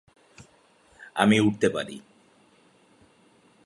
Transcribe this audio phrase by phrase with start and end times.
[1.15, 1.97] আমি উড়তে পারি।